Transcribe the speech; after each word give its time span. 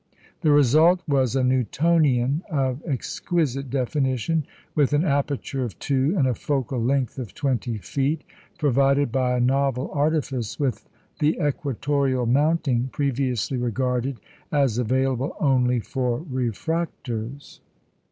The 0.41 0.49
result 0.49 1.01
was 1.07 1.35
a 1.35 1.43
Newtonian 1.43 2.41
of 2.49 2.81
exquisite 2.87 3.69
definition, 3.69 4.47
with 4.73 4.93
an 4.93 5.05
aperture 5.05 5.63
of 5.63 5.77
two, 5.77 6.15
and 6.17 6.25
a 6.27 6.33
focal 6.33 6.79
length 6.81 7.19
of 7.19 7.35
twenty 7.35 7.77
feet, 7.77 8.23
provided 8.57 9.11
by 9.11 9.37
a 9.37 9.39
novel 9.39 9.91
artifice 9.93 10.59
with 10.59 10.87
the 11.19 11.37
equatoreal 11.39 12.25
mounting, 12.25 12.89
previously 12.91 13.57
regarded 13.57 14.19
as 14.51 14.79
available 14.79 15.37
only 15.39 15.79
for 15.79 16.21
refractors. 16.21 17.59